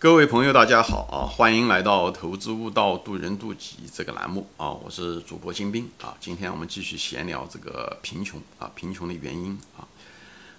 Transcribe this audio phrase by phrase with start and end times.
[0.00, 1.26] 各位朋友，大家好啊！
[1.26, 4.70] 欢迎来到《投资悟道，渡人渡己》这个栏目啊！
[4.70, 6.16] 我是主播金兵啊！
[6.20, 9.88] 今天我们继续闲聊这个贫穷啊，贫穷的原因啊。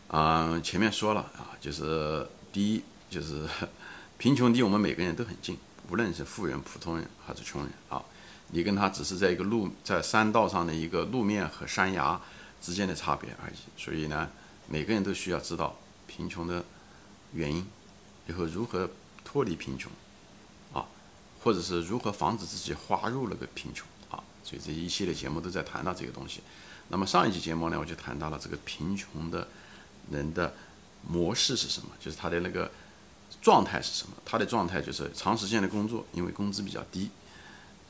[0.10, 3.48] 啊，前面说了啊，就是第一，就是
[4.20, 5.58] 贫穷离我们每个人都很近，
[5.90, 8.04] 无论是富人、普通人还是穷人啊，
[8.50, 12.20] 你跟他只是在一个路，在山道上的一个路面和山崖
[12.62, 13.82] 之间的差别而已。
[13.82, 14.30] 所以呢，
[14.68, 15.78] 每个人都需要知道
[16.08, 16.66] 贫穷的
[17.32, 17.66] 原因，
[18.28, 18.90] 以后如何。
[19.24, 19.92] 脱离贫穷，
[20.74, 20.86] 啊，
[21.44, 24.24] 或者是如何防止自己滑入那个贫穷啊？
[24.44, 26.42] 所以这一系列节目都在谈到这个东西。
[26.90, 29.48] 那么上一期节目呢，我就谈到了这个贫穷的
[30.10, 30.54] 人的
[31.08, 32.72] 模式是什么，就是他的那个
[33.42, 34.16] 状态是什么？
[34.26, 37.12] 他的状态就是长时间的工作，因为工资比较低，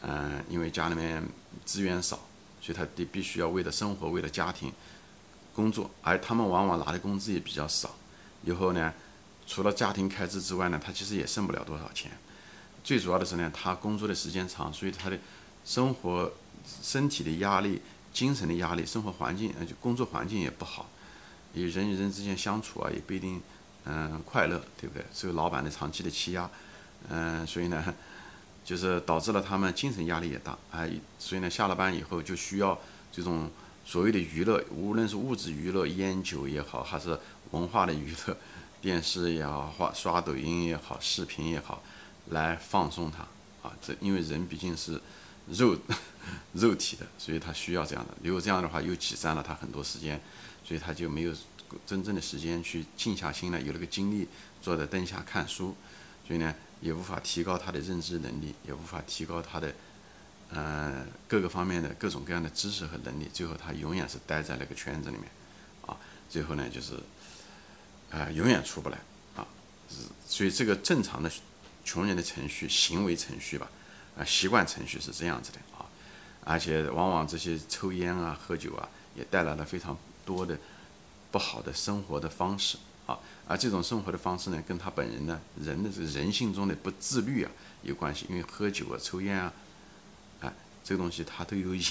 [0.01, 1.23] 嗯，因为家里面
[1.63, 2.19] 资源少，
[2.61, 4.73] 所以他得必须要为了生活、为了家庭
[5.55, 7.95] 工作，而他们往往拿的工资也比较少。
[8.43, 8.93] 以后呢？
[9.49, 12.11] 除了家庭开支之外呢，他其实也剩不了多少钱。
[12.83, 15.17] 最主要的是呢，他工作的时间长，所以他的
[15.65, 16.31] 生活、
[16.83, 17.81] 身体的压力、
[18.13, 20.87] 精神的压力、生活环境，呃，就工作环境也不好。
[21.55, 23.41] 与人与人之间相处啊，也不一定
[23.85, 25.03] 嗯快乐，对不对？
[25.11, 26.47] 受老板的长期的欺压，
[27.09, 27.83] 嗯，所以呢，
[28.63, 30.55] 就是导致了他们精神压力也大。
[30.69, 32.79] 哎，所以呢，下了班以后就需要
[33.11, 33.49] 这种
[33.83, 38.37] 所谓的娱乐，无论是物质娱乐、烟酒也好，还是文化的娱乐。
[38.81, 41.83] 电视也好，刷刷抖音也好，视频也好，
[42.29, 43.23] 来放松他
[43.67, 43.75] 啊！
[43.81, 45.01] 这因为人毕竟是
[45.47, 45.77] 肉
[46.53, 48.13] 肉体的，所以他需要这样的。
[48.23, 50.21] 如果这样的话，又挤占了他很多时间，
[50.63, 51.33] 所以他就没有
[51.85, 54.27] 真正的时间去静下心来，有那个精力
[54.61, 55.75] 坐在灯下看书，
[56.25, 59.73] 所以呢，也无法提高他的认知能力，也无法提高他的
[60.51, 63.29] 呃各个方面的各种各样的知识和能力。
[63.33, 65.25] 最后，他永远是待在那个圈子里面
[65.85, 65.97] 啊！
[66.29, 66.93] 最后呢，就是。
[68.11, 68.97] 啊，永远出不来
[69.35, 69.45] 啊！
[70.27, 71.31] 所以这个正常的
[71.85, 73.69] 穷人的程序、行为程序吧，
[74.17, 75.85] 啊，习惯程序是这样子的啊。
[76.43, 80.57] 而且往往这些抽烟啊、喝酒啊，也带来了非常多的
[81.31, 83.19] 不好的生活的方式啊。
[83.47, 87.51] 而这种生活的方式呢，跟他本人呢，人的这个人性中的不自律啊
[87.83, 88.25] 有关系。
[88.29, 89.53] 因为喝酒啊、抽烟啊，
[90.41, 91.83] 啊，这个东西它都有瘾。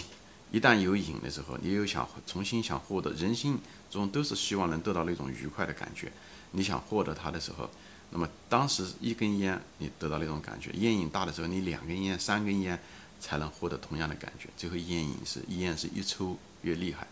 [0.51, 3.59] 一旦有瘾的时候，你又想重新想获得，人心
[3.91, 6.11] 中都是希望能得到那种愉快的感觉。
[6.53, 7.69] 你想获得它的时候，
[8.11, 12.81] 那么当时一根烟你得到那种感觉，烟瘾大的时候，你两根烟、三根烟
[13.21, 14.49] 才能获得同样的感觉。
[14.57, 17.07] 最后烟瘾是烟是一抽越厉害，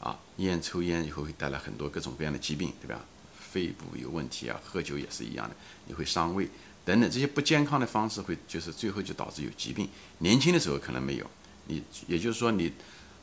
[0.00, 3.04] 啊，烟抽烟以后会带来很多各种各样的疾病，对吧？
[3.38, 5.54] 肺部有问题啊，喝酒也是一样的，
[5.86, 6.48] 你会伤胃
[6.84, 9.88] 等等这些不健康的方式会就是最后就导致有疾病。
[10.18, 11.26] 年轻的时候可能没有。
[11.66, 12.72] 你也就是说，你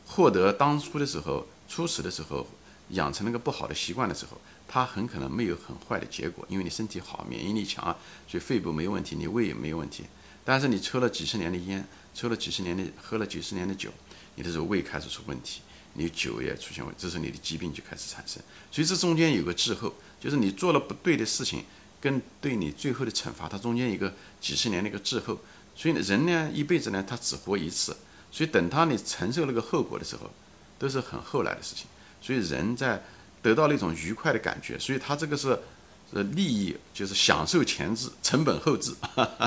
[0.05, 2.47] 获得当初的时候、初始的时候
[2.91, 7.83] 养成那个不好的习惯的时候，它很可能没有很坏的结果，因为你身体好、免疫力强，
[8.27, 10.05] 所以肺部没问题，你胃也没有问题。
[10.45, 13.89] 但是你抽了几十年的烟，抽了几十年的、喝了几十年的酒，
[14.35, 15.59] 你的时候胃开始出问题，
[15.95, 18.41] 你酒也出现问题，这时候你的疾病就开始产生。
[18.71, 21.65] 所以这中间有个滞后，就是你做了不对的事情，
[21.99, 25.37] 跟对你最后的惩罚，它中间一个几十年的一个滞后。
[25.75, 27.95] 所以人呢，一辈子呢，他只活一次。
[28.31, 30.29] 所以等他你承受那个后果的时候，
[30.77, 31.87] 都是很后来的事情。
[32.21, 33.01] 所以人在
[33.41, 35.57] 得到那种愉快的感觉，所以他这个是
[36.11, 38.93] 呃利益就是享受前置，成本后置。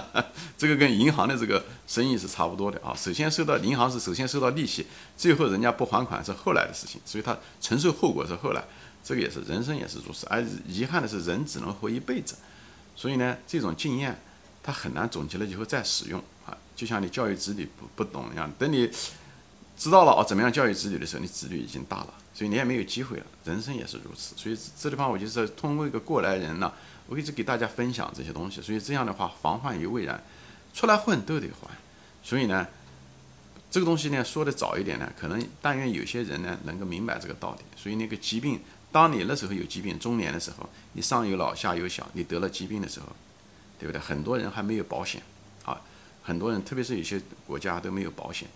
[0.57, 2.95] 这个跟银行的这个生意是差不多的啊。
[2.97, 4.87] 首先收到银行是首先收到利息，
[5.17, 7.01] 最后人家不还款是后来的事情。
[7.05, 8.65] 所以他承受后果是后来，
[9.05, 10.27] 这个也是人生也是如此。
[10.29, 12.37] 而遗憾的是人只能活一辈子，
[12.95, 14.21] 所以呢这种经验
[14.63, 16.23] 他很难总结了以后再使用。
[16.81, 18.91] 就像你教育子女不不懂一样，等你
[19.77, 23.27] 知道了哦怎么样教育子女的时候，你子女已经大了，所以你也没有机会了。
[23.45, 26.73] 人生也是如此，所以这地方我就是通过一个过来人呢，
[27.07, 28.63] 我一直给大家分享这些东西。
[28.63, 30.25] 所以这样的话，防患于未然，
[30.73, 31.69] 出来混都得还。
[32.23, 32.67] 所以呢，
[33.71, 37.65] 这个东西呢说的早一点呢，可能但愿有些人呢能够明白这个道理。
[37.77, 38.59] 所以那个疾病，
[38.91, 43.07] 当你那时候有疾病，中年的时候，你上有老下有小，你得了疾病的时候，
[43.79, 44.01] 对不对？
[44.01, 45.21] 很多人还没有保险。
[46.23, 48.49] 很多人，特别是有些国家都没有保险，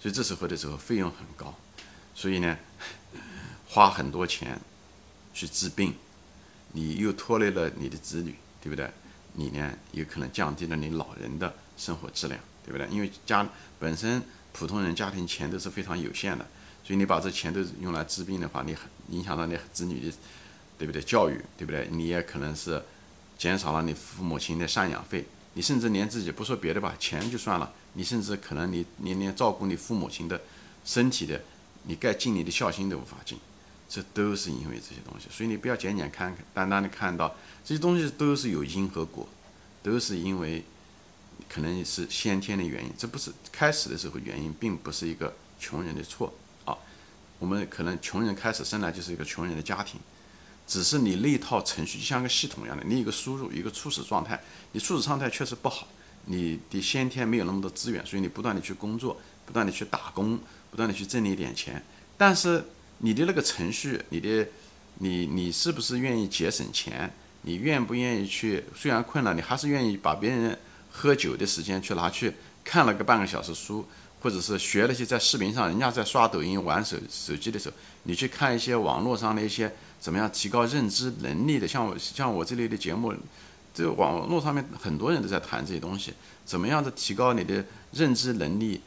[0.00, 1.54] 所以这时候的时候费用很高，
[2.14, 2.56] 所以呢，
[3.68, 4.58] 花很多钱
[5.32, 5.94] 去治病，
[6.72, 8.90] 你又拖累了你的子女，对不对？
[9.34, 12.88] 你呢，有可能降低了你老人的生活质量，对不对？
[12.88, 14.20] 因为家本身
[14.52, 16.44] 普通人家庭钱都是非常有限的，
[16.82, 20.16] 所以你把这钱都用来治病的话，你很影响到你子女的，
[20.76, 21.00] 对不对？
[21.00, 21.86] 教育，对不对？
[21.92, 22.82] 你也可能是
[23.38, 25.24] 减少了你父母亲的赡养费。
[25.54, 30.40] 你甚至连自己不说别的吧，钱就算了，你甚至可能你你连照顾你父母亲的
[30.84, 31.40] 身体的，
[31.84, 33.38] 你该尽你的孝心都无法尽，
[33.88, 35.26] 这都是因为这些东西。
[35.30, 39.28] 所以你不要简简看单单的看到这些东西都是有因和果，
[39.82, 40.64] 都是因为
[41.48, 46.32] 可能是先天的原因，这不是开始的时候原因，并不是一个穷人的错
[46.64, 46.76] 啊。
[47.40, 49.98] 我们可能穷人开始生来就是一个穷人的家庭，
[50.70, 54.40] 只是你那套程序就像个系统一样的，你一个输入一个初始状态，
[54.70, 55.88] 你初始状态确实不好，
[56.26, 60.38] 你的先天没有那么多资源，所以你不断的去工作，不断的去打工，
[60.70, 61.82] 不断的去挣那一点钱，
[62.16, 62.64] 但是
[62.98, 64.46] 你的那个程序，你的
[64.98, 67.12] 你你是不是愿意节省钱？
[67.42, 68.62] 你愿不愿意去？
[68.76, 70.56] 虽然困难，你还是愿意把别人
[70.92, 72.32] 喝酒的时间去拿去
[72.62, 73.84] 看了个半个小时书，
[74.20, 83.14] 或者是学了些在视频上人家在刷抖音、玩手手机的时候，你去看一些网络上的一些怎么样提高认知能力的，像我像我这类的节目，
[83.74, 86.14] 这个网络上面很多人都在谈这些东西，
[86.44, 88.80] 怎么样的提高你的认知能力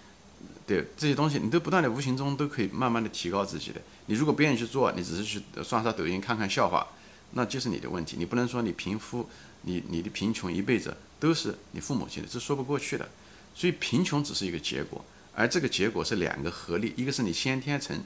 [0.65, 3.79] 对这些东西，你都不断的无形中都可以慢慢的提高自己的。
[4.07, 6.87] 你如果不愿意去做，你只是去刷刷抖音、看看笑话。
[7.35, 9.27] 那就是你的问题，你不能说你贫富，
[9.63, 13.09] 你你的贫穷一辈子都是你父母亲的，这说不过去的。
[13.55, 17.97] 所以贫穷只是一个结果，而这个结果是两个合力，一个是你先天成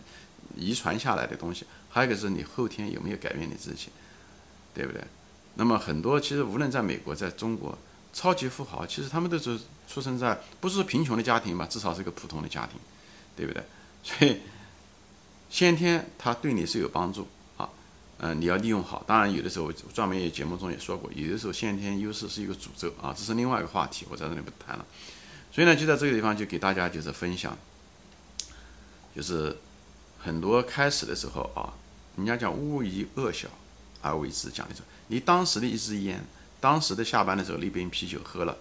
[0.56, 1.66] 遗传下来的东西，
[1.98, 3.90] 还有一个是你后天有没有改变你自己，
[4.72, 5.02] 对不对？
[5.56, 7.76] 那么很多其实无论在美国，在中国，
[8.14, 12.80] 超级富豪其实他们都是出生在不是贫穷的家庭吧，至少是一个普通的家庭，
[13.36, 13.64] 对不对？
[14.04, 14.42] 所以
[15.50, 17.28] 先天他对你是有帮助
[17.58, 17.68] 啊。
[18.20, 19.04] 嗯，你要利用好。
[19.08, 24.86] 当然，有的时候专门也节目中也说过，有的时候先天优势是一个诅咒啊，这是另外一个话题，我在这里不谈了。
[25.52, 27.58] 所以呢，就在这个地方就给大家就是分享，
[29.16, 29.58] 就是
[30.20, 31.74] 很多开始的时候啊，
[32.18, 33.48] 人家讲勿以恶小
[34.02, 36.22] 而为之，讲的是你当时的一支烟，
[36.60, 38.58] 当时的下班的时候那杯啤酒喝了，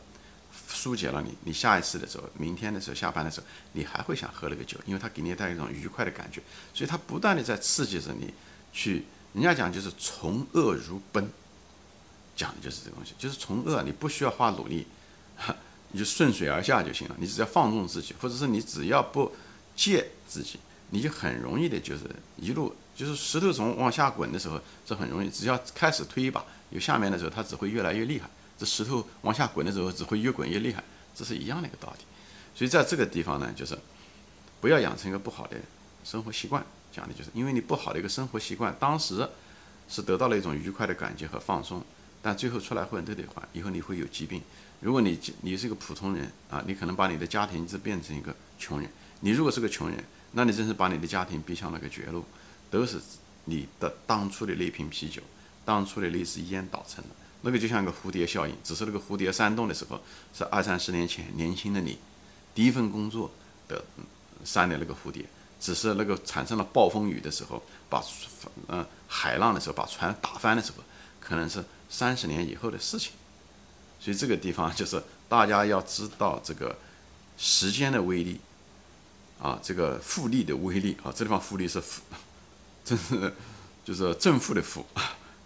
[0.69, 6.41] 疏解了你，你下一次的时候，明天的时候下班的时候，你还会想喝那个酒，因为它给你带一种愉快的感觉，
[6.73, 8.33] 所以它不断的在刺激着你
[8.73, 9.05] 去。
[9.33, 11.29] 人家讲就是从恶如奔，
[12.35, 14.87] 讲的就是这个东西，就是从恶，你不需要花努力，
[15.93, 17.17] 你就顺水而下就行了。
[17.19, 19.31] 你只要放纵自己，或者是你只要不
[19.75, 20.59] 戒自己，
[20.89, 22.05] 你就很容易的，就是
[22.37, 28.29] 一路就是石头从往下滚的时候这很容易，只要开始推一把，有下面的时候它只会越来越厉害。
[28.59, 30.83] 这石头往下滚的时候只会越滚越厉害，
[31.15, 32.05] 这是一样的一个道理。
[32.55, 33.79] 所以在这个地方呢，就是
[34.63, 35.59] 不要养成一个不好的
[36.03, 36.65] 生活习惯。
[36.91, 39.29] 讲的就是，因为你不好的一个生活习惯，当时
[39.87, 41.85] 是得到了一种愉快的感觉和放松，
[42.23, 44.41] 但最后出来混都得还，以后你会有疾病。
[44.81, 48.91] 如果你你是一个普通人啊，你可能把你的家庭就变成一个穷人。
[49.21, 50.03] 你如果是个穷人，
[50.33, 52.25] 那你真是把你的家庭逼向了个绝路，
[52.71, 53.01] 都是
[53.45, 55.23] 你的当初的那瓶啤酒，
[55.65, 57.11] 当初的那支烟导成的。
[57.43, 60.01] 那个就像个蝴蝶效应，只是那个蝴蝶扇动的时候
[60.35, 61.99] 是二三十年前年轻的你
[62.55, 63.31] 第一份工作
[63.69, 63.85] 的
[64.45, 65.25] 扇的那个蝴蝶。
[65.59, 68.05] 只是那个产生了暴风雨的时候，把
[68.69, 70.85] 嗯海浪的时候把船打翻的时候，
[71.19, 73.13] 可能是三十年以后的事情。
[73.99, 76.77] 所以这个地方就是大家要知道这个
[77.39, 78.39] 时间的威力
[79.41, 81.11] 啊，这个复利的威力啊。
[81.11, 82.03] 这地方复利是复，
[82.87, 83.35] 真是
[83.85, 84.87] 就是正负的负，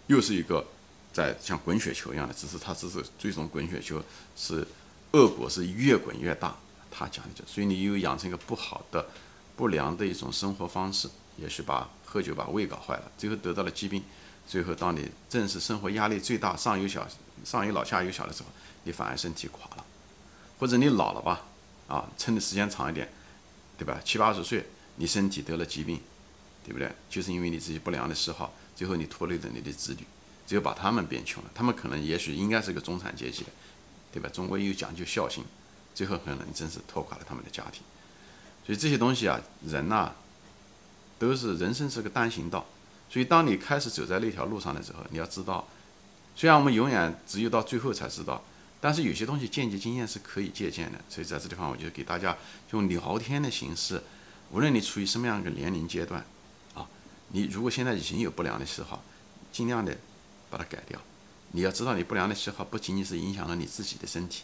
[0.07, 0.65] 又是一个
[1.11, 4.01] 在像滚雪球一样的，只是它只是最终滚雪球
[4.37, 4.65] 是
[5.11, 6.55] 恶果是越滚越大。
[6.89, 9.05] 他讲的就，所以你又养成一个不好的。
[9.55, 11.07] 不良的一种生活方式，
[11.37, 14.03] 也许把喝酒把胃搞坏了，最后得到了疾病。
[14.47, 17.07] 最后，当你正是生活压力最大，上有小，
[17.45, 18.49] 上有老下有小的时候，
[18.83, 19.85] 你反而身体垮了，
[20.57, 21.45] 或者你老了吧，
[21.87, 23.07] 啊，撑的时间长一点，
[23.77, 24.01] 对吧？
[24.03, 24.65] 七八十岁，
[24.95, 26.01] 你身体得了疾病，
[26.63, 26.91] 对不对？
[27.09, 30.05] 就是因为你自己不良的嗜好，最后你拖累了你的子女，
[30.45, 31.49] 只有把他们变穷了。
[31.53, 33.49] 他们可能也许应该是个中产阶级的，
[34.11, 34.29] 对吧？
[34.29, 35.43] 中国又讲究孝心，
[35.93, 37.81] 最后可能真是拖垮了他们的家庭。
[38.65, 40.13] 所以这些东西啊，人呐，
[41.17, 42.65] 都是人生是个单行道。
[43.09, 45.67] 所以当你开始走在那条路上的时候，你要知道，
[46.35, 48.43] 虽然我们永远只有到最后才知道，
[48.79, 50.99] 但是有些东西间接经验是可以借鉴的。
[51.09, 52.37] 所以在这地方，我就给大家
[52.71, 54.01] 用聊天的形式，
[54.51, 56.25] 无论你处于什么样一个年龄阶段，
[57.31, 59.03] 你如果现在已经有不良的嗜好，
[59.51, 59.97] 尽量的
[60.49, 60.99] 把它改掉。
[61.53, 64.43] 你要知道，你不良的嗜好不仅仅是影响了你自己的身体，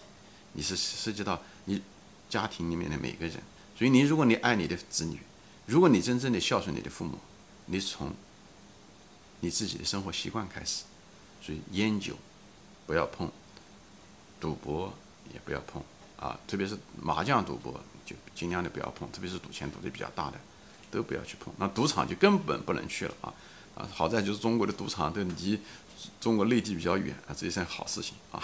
[0.54, 1.82] 你是涉及到你
[2.30, 3.42] 家庭里面的每个人。
[3.78, 5.20] 所以，你如果你爱你的子女，
[5.66, 7.18] 如果你真正的孝顺你的父母，
[7.68, 8.14] 你从
[9.40, 10.84] 你自己的生活习惯开始。
[11.42, 12.16] 所以，烟酒
[12.86, 13.32] 不要碰，
[14.40, 14.94] 赌博
[15.34, 15.82] 也不要碰
[16.20, 20.38] 啊，特别是麻将赌博就尽量的不要碰，特别是赌钱赌的比较大的，
[20.90, 21.54] 都不要去碰。
[21.58, 23.34] 那赌场就根本不能去了啊
[23.76, 23.88] 啊！
[23.94, 25.60] 好在就是中国的赌场都离
[26.20, 28.42] 中国内地比较远啊，这也算好事情啊。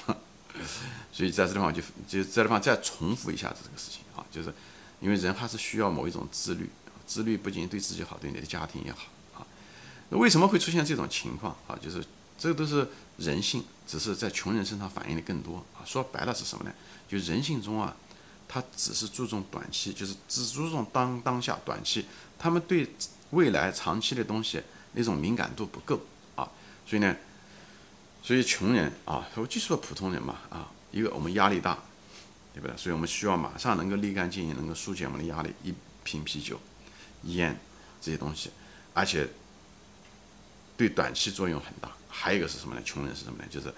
[1.12, 4.54] 所以在这地方就就这地方再重复一下子这个事情啊，就是。
[5.02, 6.70] 因为人还是需要某一种自律，
[7.06, 9.08] 自律不仅对自己好，对你的家庭也好
[9.38, 9.46] 啊。
[10.08, 11.78] 那为什么会出现这种情况啊？
[11.82, 12.02] 就是
[12.38, 15.84] 这都是人性，只是在穷人身上反映的更多啊。
[15.84, 16.74] 说白了是什么呢？
[17.10, 17.94] 就人性中啊，
[18.48, 22.06] 他只是注重短期，就是只注重当当下短期，
[22.44, 22.86] 他们对
[23.32, 25.98] 未来长期的东西那种敏感度不够
[26.36, 26.44] 啊。
[26.86, 27.16] 所以呢，
[28.22, 31.80] 所以穷人啊，我就说普通人嘛啊，一个我们压力大，
[32.54, 32.76] 对不对？
[32.76, 35.74] 所以我们需要马上能够立竿见影，能够疏解我们的压力，一
[36.04, 36.60] 瓶啤酒、
[37.24, 37.58] 烟
[38.02, 38.52] 这些东西，
[38.94, 39.26] 而且。
[40.76, 42.82] 对短期作用很大，还有一个是什么呢？
[42.84, 43.46] 穷人是什么呢？
[43.48, 43.72] 就是，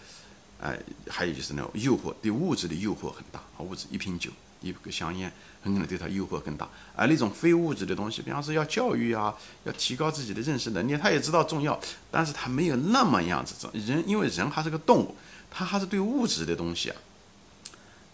[0.62, 0.80] 哎，
[1.10, 3.60] 还有就是呢，诱惑对物质的诱惑很大啊。
[3.60, 4.32] 物质一瓶酒、
[4.70, 5.32] 一个香烟，
[5.64, 6.68] 很可能对他诱惑更大。
[6.96, 11.80] 而那种非物质的东西，比方说要教育啊，要提高自己的认识能力，他也知道重要，
[12.10, 13.56] 但是他没有那么样子。
[13.74, 15.16] 人因为人还是个动物，
[15.50, 16.96] 他还是对物质的东西啊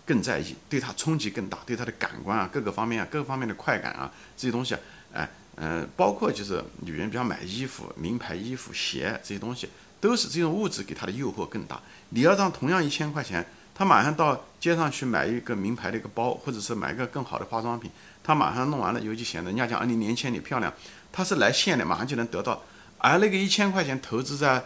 [0.06, 4.80] 更在意，对他冲击更大，对他的感官啊各个方面啊各个方面的快感啊这些东西啊，
[5.14, 5.30] 哎。
[5.58, 9.68] 嗯，包括就是女人，比方买衣服、名牌衣服、鞋这些东西，
[10.00, 11.80] 都是这种物质给她的诱惑更大。
[12.10, 13.46] 你要让同样一千块钱，
[13.82, 17.90] 他马上到街上去买一个名牌的一个包，或者是买一个更好的化妆品，
[18.24, 20.72] 他马上弄完了以后就显得人家讲啊你年轻你漂亮，
[21.12, 22.62] 他是来现的，马上就能得到。
[23.00, 24.64] 而那个一千块钱投资在，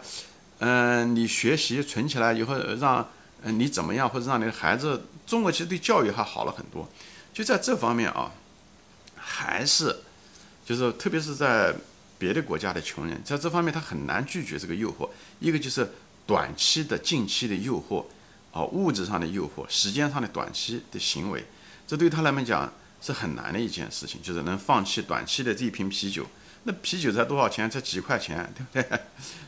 [0.58, 3.08] 嗯，你学习存起来以后，让
[3.42, 6.86] 嗯你怎么样，或者让你的孩子，中国其实对教育还好了很多，
[7.32, 8.30] 就在这方面啊，
[9.16, 9.96] 还是。
[10.66, 11.74] 就是，特别是在
[12.18, 15.08] 别的国家的穷人，在这方面他很难拒绝这个诱惑。
[15.40, 15.90] 一个就是
[16.26, 18.04] 短期的、近期的诱惑，
[18.56, 21.44] 啊，物质上的诱惑，时间上的短期的行为，
[21.86, 22.72] 这对他来讲
[23.02, 24.22] 是很难的一件事情。
[24.22, 26.24] 就是能放弃短期的这一瓶啤酒，
[26.62, 27.70] 那啤酒才多少钱？
[27.70, 28.98] 才几块钱，对不对？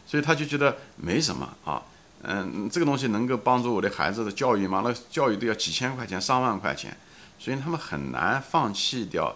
[0.07, 1.83] 所以他就觉得没什么啊。
[2.23, 4.83] 嗯，这个东西能够帮助我的孩子的教育吗？
[4.85, 6.95] 那教育都要几千块钱、上万块钱，
[7.39, 9.35] 所以他们很难放弃掉。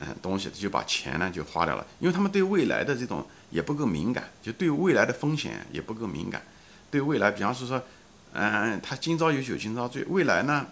[0.00, 6.40] 嗯，东西就把钱呢就花掉了，因为他们对未来的这种也不够敏感，就对未来的风险也不够敏感，
[6.88, 7.82] 对未来，比方说说，
[8.32, 10.66] 嗯，他今朝有酒今朝醉，未来呢，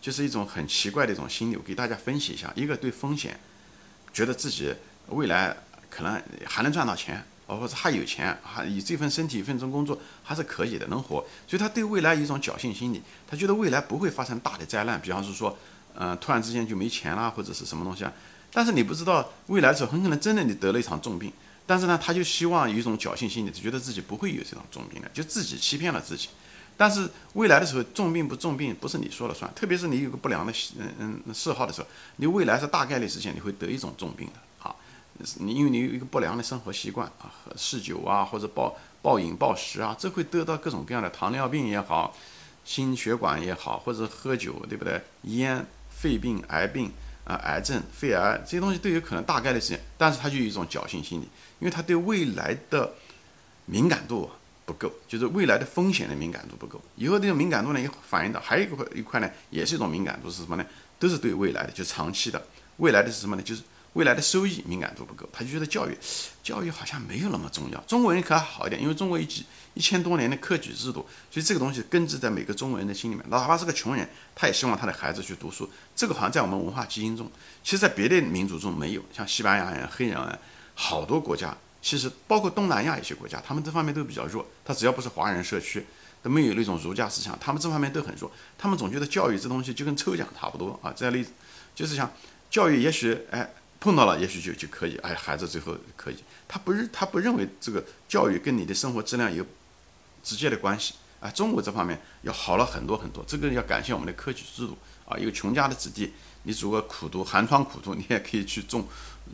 [0.00, 3.38] 就是一种很奇怪的一种心理，我给大家分析一下，一个对风险，
[4.12, 4.72] 觉得自己
[5.08, 5.56] 未来
[5.90, 15.58] 可能还能赚到钱，哦或者还有钱，还以这份身体一份工作还是可以的，能活，所以他对未来一种侥幸心理，他觉得未来不会发生大的灾难，比方是说，
[15.94, 18.12] 嗯，突然之间就没钱啦，或者是什么东西啊。
[18.52, 21.32] 但是你不知道未来的时候，很可能真的你得了一场重病。
[21.66, 26.28] 但是呢，他就希望有一种侥幸心理，觉得自己不会有这种重病的，就自己欺骗了自己。
[26.76, 31.86] 但是未来的时候，重病不重病不是你说了算，特别是你有个不良的嗯嗯嗜好的时候，
[32.16, 34.74] 你未来是大概率事件你会得一种重病的啊。
[35.38, 42.16] 你因为你有一个不良的生活习惯啊，嗜酒啊或者暴暴饮暴食啊，这会得到各种各样的糖尿病也好，
[42.64, 45.00] 心血管也好，或者喝酒对不对？
[45.22, 46.92] 烟、肺病、癌病。
[47.24, 51.28] 啊，癌症、肺癌这些东西都有可能大概率事件，但是他就有一种侥幸心理，
[51.60, 52.94] 因为他对未来的
[53.66, 54.28] 敏感度
[54.64, 56.80] 不够，就是未来的风险的敏感度不够。
[56.96, 60.64] 以后这个敏感度呢，也反映到还有一块一块呢，也是一种敏感度是什么呢？
[60.98, 62.40] 都是对未来的，就是长期的，
[62.76, 63.42] 未来的是什么呢？
[63.42, 63.62] 就是。
[63.94, 65.94] 未来的收益敏感度不够，他就觉得教育，
[66.42, 67.78] 教育好像没有那么重要。
[67.82, 73.22] 中国人可还好一点，因为中国一几一千多年的科举制度，所以这个东西根植在每个中国人的心里面。
[73.28, 75.68] 哪怕是个穷人，他也希望他的孩子去读书。
[75.94, 77.30] 这个好像在我们文化基因中，
[77.62, 79.02] 其实，在别的民族中没有。
[79.12, 80.38] 像西班牙人、黑人啊，
[80.74, 84.46] 好多国家，其实包括东南亚一些国家，他们这方面都比较弱。
[84.64, 85.84] 他只要不是华人社区，
[86.22, 88.30] 都没有那种儒家思想，他们这方面都很弱。
[88.56, 90.90] 他们总觉得教育这东西就跟抽奖差不多啊。
[90.96, 91.32] 这样例子
[91.74, 92.10] 就是像
[92.50, 93.52] 教育，也许哎。
[93.82, 94.96] 碰到了，也许就就可以。
[94.98, 99.44] 哎，孩子最后可以，他不认他不认为这个教育跟你的生活质量有
[100.22, 100.94] 直接的关系。
[101.18, 103.24] 啊，中国这方面要好了很多很多。
[103.26, 105.18] 这个要感谢我们的科举制度啊。
[105.18, 106.12] 一个穷家的子弟，
[106.44, 108.86] 你如果苦读寒窗苦读，你也可以去中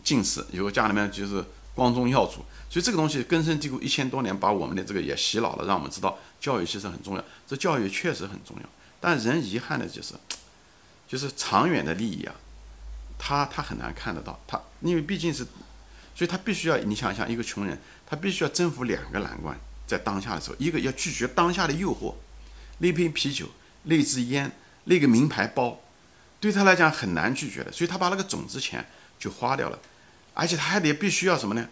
[0.02, 0.42] 进士。
[0.50, 1.44] 有个家里面就是
[1.78, 7.24] 光宗耀祖，所以这个东西根深蒂固一千多年，把我们的这个也洗脑了，让我们知道教育其实很重要。
[7.46, 8.68] 这教育确实很重要，
[9.00, 10.14] 但人遗憾的就是，
[11.06, 12.34] 就是长远的利益啊。
[13.16, 15.44] 他他很难看得到他，因为毕竟是，
[16.14, 19.56] 所以他必须要你想想，一个穷人，他必须要征服两个难关，
[19.86, 22.14] 在当下的时候，一个要拒绝当下的诱惑，
[22.78, 23.46] 那瓶啤酒、
[23.84, 24.52] 那支烟、
[24.84, 25.80] 那个名牌包，
[26.38, 28.86] 对他来讲很难拒绝的，所以他把那个种子钱
[29.18, 29.78] 就花掉了，
[30.38, 31.68] 而且他还得必须要什么呢？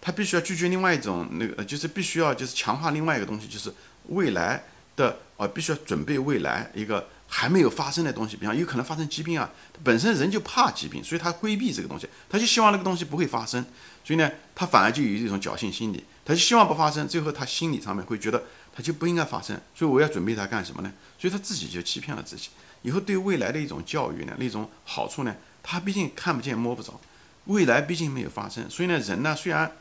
[0.00, 3.72] 他必须要拒绝另外一种那个，就是必须要就是强化另外一个东西，就是
[4.08, 4.64] 未来
[4.96, 7.06] 的啊，必须要准备未来一个。
[7.28, 9.50] 还没有发生的东西，比方有可能发生疾病啊，
[9.82, 13.60] 本身人就怕疾病，所以他规避这个东西，他就希望那个东西不会发生，
[14.04, 20.92] 所以呢，他反而就有一种侥幸心理，他就希望不发生，最后他心理上面会觉得他就不应该发生，所以我要准备他干什么呢？
[21.18, 22.50] 所以他自己就欺骗了自己，
[22.82, 27.00] 以后对未来的一种教育呢，那种好处呢，他毕竟看不见摸不着，
[27.46, 29.72] 未来毕竟没有发生，所以呢，人呢虽然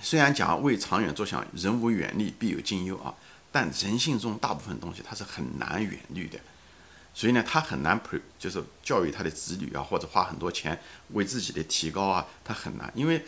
[0.00, 3.14] 虽然讲为长远着想，人无远虑，必有近忧啊，
[3.50, 6.38] 但人性中大部分东西它是很难远虑的，
[7.14, 10.78] 所以呢，他很难培，就是教育他的子女啊，或者花很多钱
[11.12, 13.24] 为自己的提高啊，他很难，因为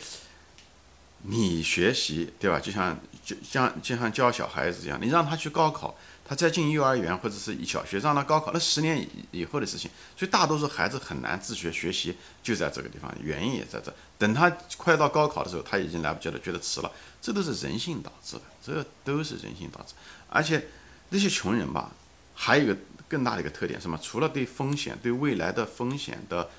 [1.23, 2.59] 你学习对吧？
[2.59, 5.97] 就像就像就像教小孩子一样，你让他去高考。
[6.27, 9.91] 他再进幼儿园或者是小学，让他高考，那十年以以后的事情。
[10.17, 13.93] 所以大多数孩子很难自学学习，就在这个地方，原因也在这。
[14.17, 16.91] 等他快到高考的时候，他已经来不及了，觉得迟了。
[17.21, 19.93] 这都是人性导致的，这都是人性导致。
[20.27, 20.67] 而且
[21.09, 21.91] 那些穷人吧，
[22.33, 22.75] 还有一个
[23.07, 23.95] 更大的一个特点，什么？
[24.01, 26.49] 除了对风险、对未来的风险的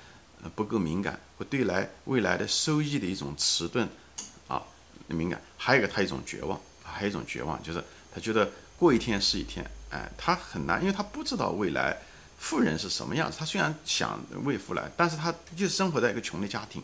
[0.41, 3.85] 呃不够敏感，或对来未来的收益的一种迟钝
[4.47, 4.63] 啊
[5.07, 7.83] 敏感，还有一个他一种绝望，还有一种绝望，就是
[8.15, 8.49] 他觉得。
[8.77, 11.97] 过一天是一天，哎，他很难，因为他不知道未来
[12.37, 13.37] 富人是什么样子。
[13.39, 16.83] 他虽然想为富来，但是他就是生活在一个穷的家庭，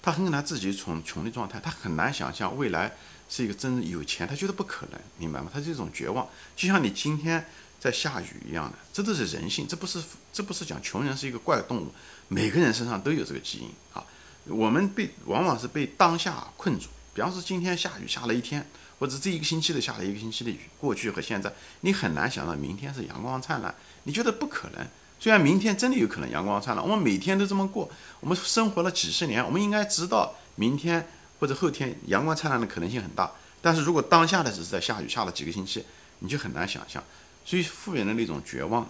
[0.00, 2.92] 他很难自己从穷的状态，他很难想象未来
[3.28, 5.50] 是一个真正有钱，他觉得不可能，明白吗？
[5.52, 7.44] 他是一种绝望，就像你今天
[7.80, 10.00] 在下雨一样的，这都是人性，这不是
[10.32, 11.92] 这不是讲穷人是一个怪动物，
[12.28, 14.04] 每个人身上都有这个基因啊。
[14.44, 18.64] 我们被往往是被当下困住，比方说今天下雨下了一天。
[19.02, 24.86] 或者这一个星期的下了一个星期的雨，过去和现在，你很难想到明天是阳光灿烂，你觉得不可能。
[25.18, 27.90] 虽然明天真的有可能阳光灿烂，我们每天都这么过，
[28.20, 31.08] 我们生活了几十年，我们应该知道明天
[31.40, 33.28] 或者后天阳光灿烂的可能性很大。
[33.60, 35.84] 但是如果当下的只是在下雨，下了几个星期，
[36.20, 37.02] 你就很难想象。
[37.44, 38.88] 所以富人的那种绝望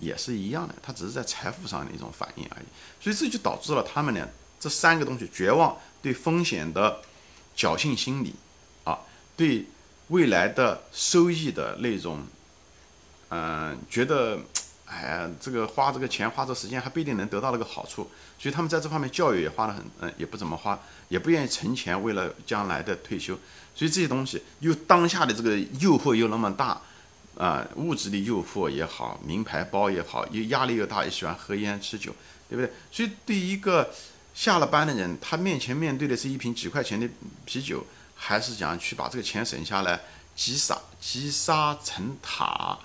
[0.00, 2.64] 也是一样的，他只是在财富上的一种反应而已。
[2.98, 4.26] 所以这就导致了他们呢
[4.58, 7.02] 这三个东西：绝望、对风险的
[7.54, 8.34] 侥幸心理。
[9.40, 9.64] 对
[10.08, 12.22] 未来的收益的那种，
[13.30, 14.38] 嗯，觉得，
[14.84, 20.78] 哎呀，这个花这个钱花这时间还不一定能得到那个好处，所以他们在这方面教育也花了很，嗯，也不怎么花，
[21.08, 23.34] 也不愿意存钱为了将来的退休，
[23.74, 26.78] 所以这些东西又当下的这个诱惑又那么大，
[27.38, 32.14] 啊，物质的诱惑也好，名牌包也好，又压力又大，也喜欢喝烟吃酒，
[32.50, 32.70] 对不对？
[32.92, 33.90] 所以对一个
[34.34, 37.08] 下了班的人，他面前面对的是一瓶几块钱的
[37.46, 37.82] 啤酒。
[38.22, 39.98] 还是讲去把这个钱省下来，
[40.36, 42.78] 积沙积沙成塔，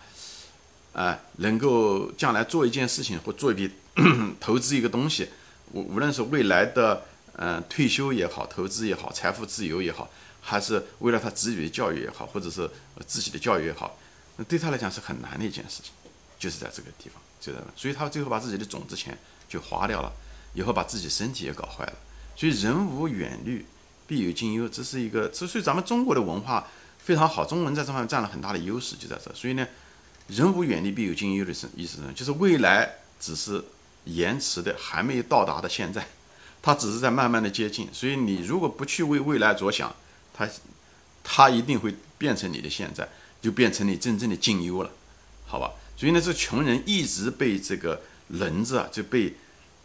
[0.93, 3.69] 哎，能够将来做一件事情或做一笔
[4.39, 5.29] 投资一个东西，
[5.73, 10.09] 无无论是未来的嗯退休也好，投资也好，财富自由也好，
[10.41, 12.71] 还是为了他子女的教育也好，或者是
[13.05, 13.97] 自己的教育也好，
[14.37, 15.91] 那对他来讲是很难的一件事情，
[16.39, 19.15] 就是在这个地方，就在所以他最后把自己的种子钱
[19.49, 20.09] 就花掉了，
[20.53, 21.93] 以后把自己身体也搞坏了，
[22.37, 23.65] 所以人无远虑。
[24.07, 26.67] 必有近忧，这是一个，所以咱们中国的文化
[26.99, 29.33] 非常好，中文在这方面占了很大的优势，就在这。
[29.33, 29.67] 所以呢，
[30.27, 33.63] 人无远虑，必有近忧的意思意思呢，就是未来只是
[34.05, 36.07] 延迟的，还没有到达的现在，
[36.61, 37.89] 它只是在慢慢的接近。
[37.91, 39.95] 所以你如果不去为未来着想，
[40.33, 40.47] 它
[41.23, 43.09] 它一定会变成你的现在，
[43.41, 44.91] 就变成你真正的近忧了，
[45.45, 45.71] 好吧？
[45.97, 49.33] 所以呢，这穷人一直被这个轮子啊，就被。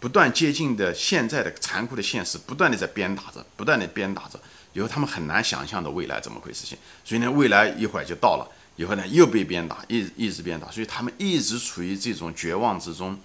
[0.01, 4.41] 不断接近的现在的残酷的现实，不断的在鞭打着，不断的鞭打着，
[4.73, 6.79] 以后他们很难想象的未来怎么会实现。
[7.05, 13.21] 所以呢，未来一会儿就到了，以后呢又被鞭打，一一直鞭打，所以他们一直处于这种绝望之中，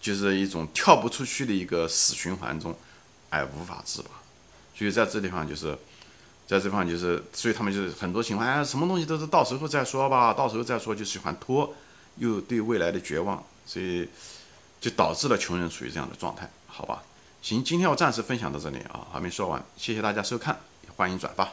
[0.00, 2.74] 就是一种跳不出去的一个死循环中，
[3.28, 4.08] 哎，无法自拔。
[4.74, 5.76] 所以在这地方就是，
[6.46, 11.74] 在这地方就是，所以他们就是很多情况，哎，什么东西都是到时候再说吧，到时候再说，就喜欢拖，
[12.16, 14.08] 又对未来的绝望，所以。
[14.80, 17.02] 就导致了穷人处于这样的状态，好吧？
[17.42, 20.58] 行，今天我暂时分享到这里啊，还没说完，谢谢大家收看，
[20.96, 21.48] 欢迎转发。